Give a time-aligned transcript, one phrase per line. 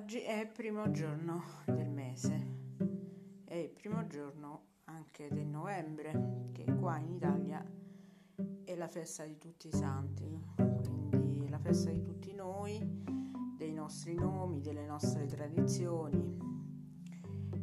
[0.00, 2.46] Oggi è il primo giorno del mese,
[3.44, 7.60] è il primo giorno anche del novembre, che qua in Italia
[8.62, 12.78] è la festa di tutti i santi, quindi la festa di tutti noi,
[13.56, 16.36] dei nostri nomi, delle nostre tradizioni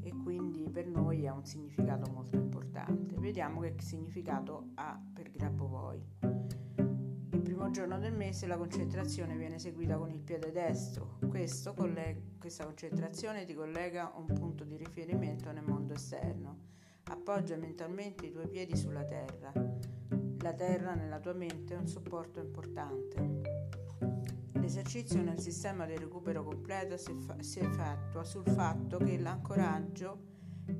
[0.00, 3.16] e quindi per noi ha un significato molto importante.
[3.16, 6.39] Vediamo che significato ha per Grabovoi
[7.60, 11.18] primo giorno del mese la concentrazione viene eseguita con il piede destro.
[11.28, 11.74] Questo,
[12.38, 16.56] questa concentrazione ti collega a un punto di riferimento nel mondo esterno.
[17.04, 19.52] Appoggia mentalmente i tuoi piedi sulla terra.
[20.38, 23.42] La terra nella tua mente è un supporto importante.
[24.52, 30.28] L'esercizio nel sistema di recupero completo si, fa- si effettua sul fatto che l'ancoraggio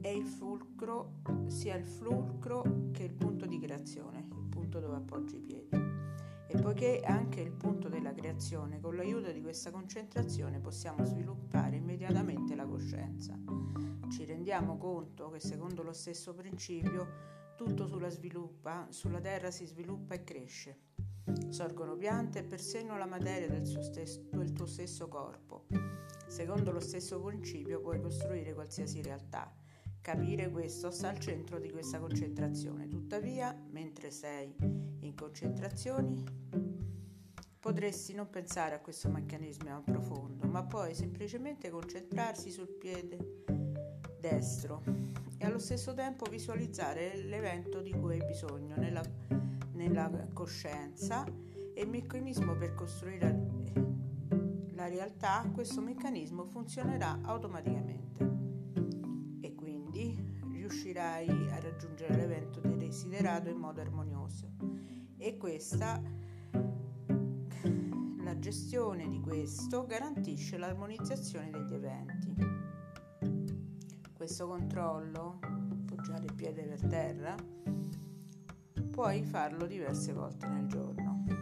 [0.00, 5.36] è il fulcro, sia il fulcro che il punto di creazione, il punto dove appoggi
[5.36, 5.89] i piedi.
[6.52, 11.76] E poiché è anche il punto della creazione, con l'aiuto di questa concentrazione possiamo sviluppare
[11.76, 13.38] immediatamente la coscienza.
[14.10, 20.15] Ci rendiamo conto che secondo lo stesso principio tutto sulla, sviluppa, sulla terra si sviluppa
[20.15, 20.78] e cresce.
[21.51, 25.66] Sorgono piante e persino la materia del, stesso, del tuo stesso corpo.
[26.26, 29.54] Secondo lo stesso principio puoi costruire qualsiasi realtà.
[30.01, 32.88] Capire questo sta al centro di questa concentrazione.
[32.88, 36.24] Tuttavia, mentre sei in concentrazioni,
[37.59, 43.45] potresti non pensare a questo meccanismo profondo, ma poi semplicemente concentrarsi sul piede
[44.18, 44.82] destro
[45.37, 49.02] e allo stesso tempo visualizzare l'evento di cui hai bisogno nella,
[49.73, 53.48] nella coscienza e il meccanismo per costruire
[54.73, 58.49] la realtà, questo meccanismo funzionerà automaticamente
[60.91, 64.50] riuscirai a raggiungere l'evento desiderato in modo armonioso.
[65.16, 66.03] E questa,
[68.25, 72.34] la gestione di questo garantisce l'armonizzazione degli eventi.
[74.12, 77.34] Questo controllo, appoggiare il piede per terra,
[78.91, 81.40] puoi farlo diverse volte nel giorno.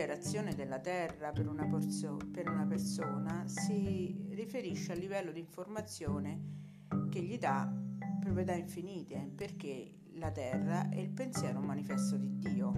[0.00, 6.40] L'interazione della Terra per una, porzio, per una persona si riferisce al livello di informazione
[7.10, 7.70] che gli dà
[8.18, 12.72] proprietà infinite, perché la Terra è il pensiero manifesto di Dio.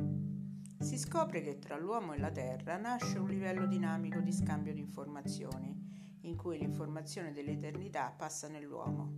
[0.81, 4.81] Si scopre che tra l'uomo e la Terra nasce un livello dinamico di scambio di
[4.81, 9.13] informazioni, in cui l'informazione dell'eternità passa nell'uomo.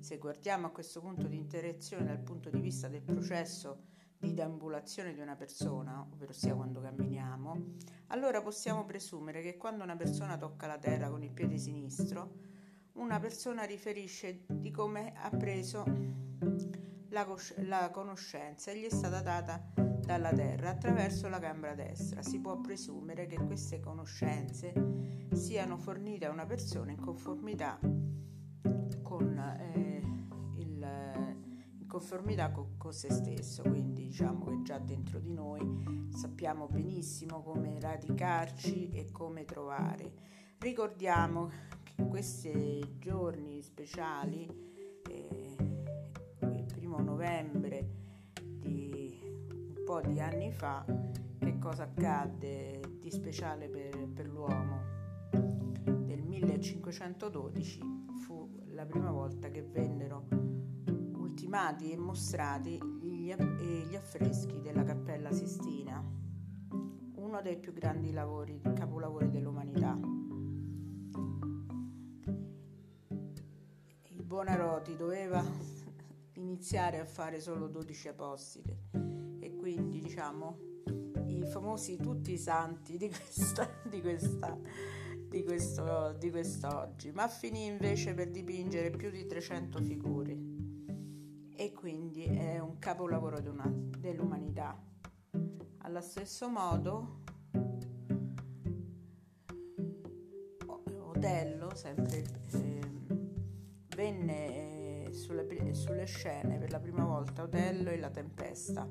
[0.00, 3.84] Se guardiamo a questo punto di interazione dal punto di vista del processo
[4.20, 7.56] di deambulazione di una persona, ovvero sia quando camminiamo,
[8.08, 12.48] allora possiamo presumere che quando una persona tocca la terra con il piede sinistro,
[12.94, 15.84] una persona riferisce di come ha preso
[17.08, 22.22] la, cos- la conoscenza e gli è stata data dalla terra attraverso la gamba destra.
[22.22, 24.72] Si può presumere che queste conoscenze
[25.32, 27.78] siano fornite a una persona in conformità
[29.02, 29.99] con eh,
[31.90, 37.80] conformità con, con se stesso, quindi diciamo che già dentro di noi sappiamo benissimo come
[37.80, 40.12] radicarci e come trovare.
[40.58, 41.50] Ricordiamo
[41.82, 44.46] che in questi giorni speciali,
[45.08, 45.56] eh,
[46.42, 47.88] il primo novembre
[48.40, 50.84] di un po' di anni fa,
[51.38, 54.78] che cosa accadde di speciale per, per l'uomo?
[55.32, 57.80] Nel 1512
[58.24, 60.39] fu la prima volta che vennero
[61.50, 66.00] ultimati e mostrati gli, gli affreschi della Cappella Sistina,
[67.16, 69.98] uno dei più grandi lavori, capolavori dell'umanità.
[74.10, 75.44] Il Buonarroti doveva
[76.34, 78.76] iniziare a fare solo 12 apostoli
[79.40, 80.56] e quindi diciamo
[81.26, 84.56] i famosi tutti i santi di questa, di questa
[85.28, 90.49] di, questo, di quest'oggi, ma finì invece per dipingere più di 300 figure
[91.60, 93.38] e quindi è un capolavoro
[93.98, 94.82] dell'umanità.
[95.82, 97.18] Allo stesso modo,
[100.96, 102.80] Otello, sempre eh,
[103.94, 108.88] venne sulle, sulle scene per la prima volta Otello e la tempesta.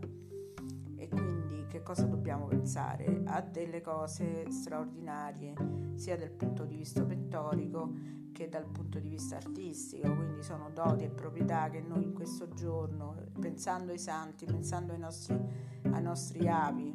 [0.95, 3.23] E quindi che cosa dobbiamo pensare?
[3.25, 5.55] A delle cose straordinarie,
[5.95, 11.03] sia dal punto di vista pittorico che dal punto di vista artistico, quindi sono doti
[11.03, 15.37] e proprietà che noi in questo giorno, pensando ai santi, pensando ai nostri,
[15.91, 16.93] ai nostri avi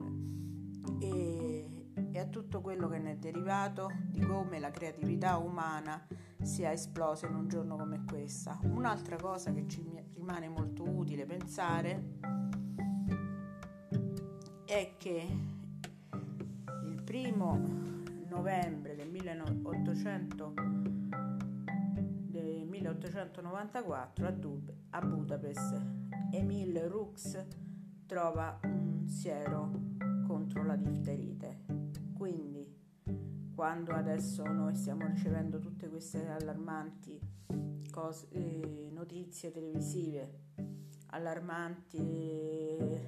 [1.00, 6.06] e, e a tutto quello che ne è derivato, di come la creatività umana
[6.40, 8.58] sia esplosa in un giorno come questa.
[8.62, 12.20] Un'altra cosa che ci rimane molto utile pensare
[14.64, 15.26] è che
[17.04, 17.60] primo
[18.30, 21.13] novembre del 1800, del
[22.44, 25.80] 1894 a, Dub, a Budapest
[26.30, 27.44] Emil Rux
[28.06, 29.70] trova un siero
[30.26, 31.64] contro la difterite.
[32.16, 32.66] Quindi,
[33.54, 37.20] quando adesso noi stiamo ricevendo tutte queste allarmanti
[37.90, 40.40] cose, eh, notizie televisive,
[41.08, 43.00] allarmanti eh,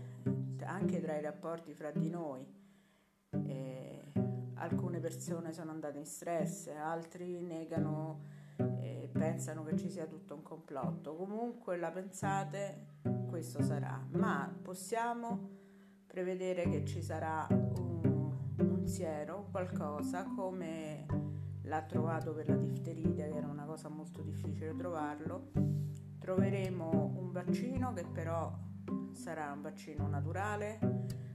[0.64, 2.46] anche tra i rapporti fra di noi,
[3.44, 4.12] eh,
[4.54, 8.35] alcune persone sono andate in stress, altri negano
[9.36, 11.14] pensano che ci sia tutto un complotto.
[11.14, 15.50] Comunque la pensate, questo sarà, ma possiamo
[16.06, 21.04] prevedere che ci sarà un, un siero, qualcosa come
[21.64, 25.50] l'ha trovato per la difterite, che era una cosa molto difficile trovarlo.
[26.18, 28.50] Troveremo un vaccino che però
[29.12, 30.78] sarà un vaccino naturale,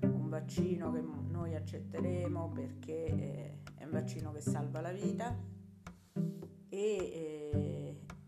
[0.01, 5.37] un vaccino che noi accetteremo perché eh, è un vaccino che salva la vita
[6.73, 7.70] e,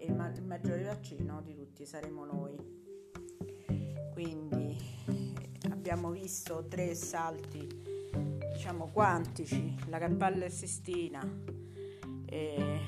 [0.04, 2.56] e, il, ma- il maggiore vaccino di tutti saremo noi.
[4.12, 4.78] Quindi
[5.72, 7.68] abbiamo visto tre salti,
[8.54, 11.22] diciamo quantici, la Cappella Sistina,
[12.26, 12.80] eh,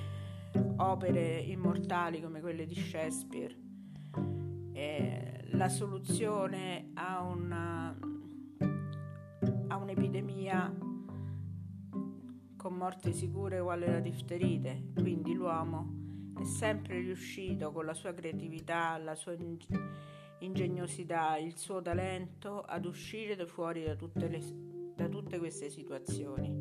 [0.78, 3.56] opere immortali come quelle di Shakespeare,
[4.74, 7.98] eh, la soluzione a, una,
[9.68, 10.78] a un'epidemia
[12.58, 16.04] con morte sicure uguale la difterite, quindi l'uomo
[16.40, 19.36] è sempre riuscito con la sua creatività, la sua
[20.40, 24.40] ingegnosità, il suo talento ad uscire da fuori da tutte, le,
[24.96, 26.60] da tutte queste situazioni.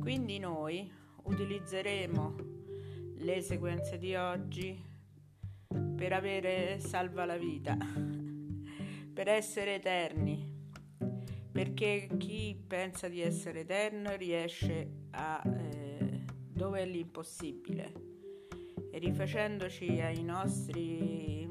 [0.00, 0.90] Quindi noi
[1.22, 2.34] utilizzeremo
[3.16, 4.82] le sequenze di oggi
[5.96, 7.76] per avere salva la vita,
[9.12, 10.52] per essere eterni
[11.54, 18.13] perché chi pensa di essere eterno riesce a eh, dove è l'impossibile
[18.98, 21.48] rifacendoci ai nostri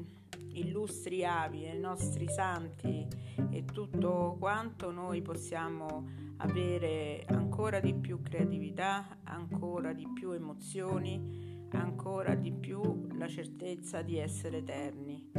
[0.54, 3.06] illustri avi, ai nostri santi
[3.50, 6.08] e tutto quanto noi possiamo
[6.38, 14.18] avere ancora di più creatività, ancora di più emozioni, ancora di più la certezza di
[14.18, 15.30] essere eterni.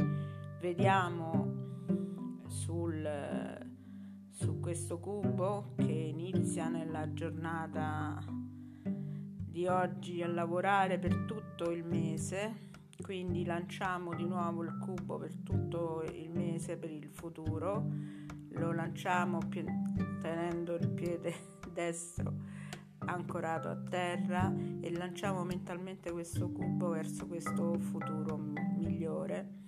[0.60, 3.64] Vediamo sul
[4.36, 8.22] su questo cubo che inizia nella giornata
[9.56, 12.68] di oggi a lavorare per tutto il mese
[13.00, 17.82] quindi lanciamo di nuovo il cubo per tutto il mese per il futuro.
[18.50, 19.38] Lo lanciamo
[20.20, 21.34] tenendo il piede
[21.72, 22.34] destro
[22.98, 29.62] ancorato a terra e lanciamo mentalmente questo cubo verso questo futuro migliore.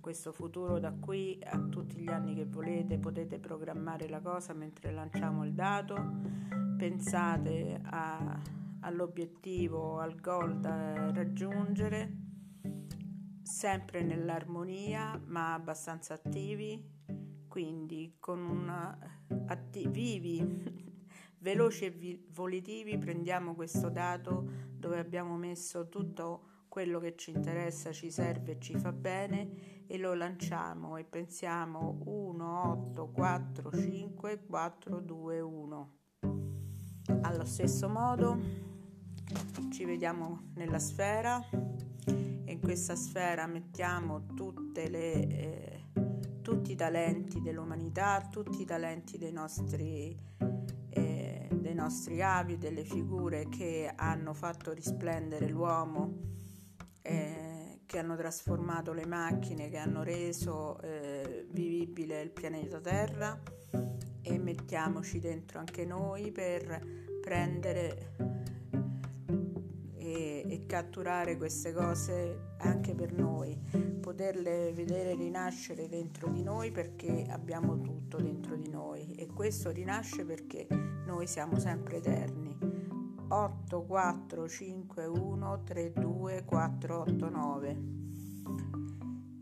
[0.00, 4.92] Questo futuro da qui a tutti gli anni che volete, potete programmare la cosa mentre
[4.92, 5.96] lanciamo il dato,
[6.76, 8.40] pensate a,
[8.80, 12.16] all'obiettivo, al goal da raggiungere,
[13.42, 16.96] sempre nell'armonia ma abbastanza attivi,
[17.48, 18.96] quindi con una
[19.46, 20.42] attivi
[21.40, 27.90] veloci e vi- volitivi prendiamo questo dato dove abbiamo messo tutto quello che ci interessa,
[27.92, 34.44] ci serve e ci fa bene e lo lanciamo e pensiamo 1, 8, 4, 5,
[34.46, 35.92] 4, 2, 1.
[37.22, 38.38] Allo stesso modo
[39.70, 44.26] ci vediamo nella sfera e in questa sfera mettiamo
[44.74, 45.84] le, eh,
[46.42, 50.18] tutti i talenti dell'umanità, tutti i talenti dei nostri,
[50.88, 56.36] eh, dei nostri avi, delle figure che hanno fatto risplendere l'uomo.
[57.02, 57.58] Eh,
[57.88, 63.40] che hanno trasformato le macchine, che hanno reso eh, vivibile il pianeta Terra
[64.20, 68.57] e mettiamoci dentro anche noi per prendere
[70.14, 73.58] e, e catturare queste cose anche per noi,
[74.00, 79.14] poterle vedere rinascere dentro di noi perché abbiamo tutto dentro di noi.
[79.14, 80.66] E questo rinasce perché
[81.06, 82.56] noi siamo sempre eterni.
[83.30, 87.76] 8 4 5 1 3 2 4 8 9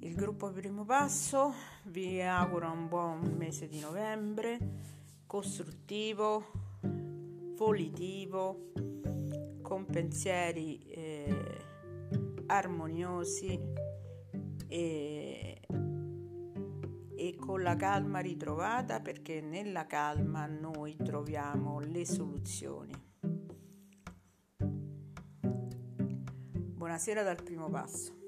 [0.00, 1.52] il gruppo primo passo
[1.84, 4.58] vi augura un buon mese di novembre
[5.26, 6.50] costruttivo
[7.54, 8.72] volitivo
[9.66, 11.64] con pensieri eh,
[12.46, 13.60] armoniosi
[14.68, 15.60] e,
[17.16, 22.94] e con la calma ritrovata perché nella calma noi troviamo le soluzioni
[26.76, 28.25] Buonasera dal primo passo.